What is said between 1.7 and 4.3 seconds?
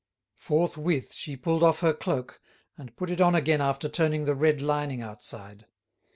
her cloak, and put it on again after turning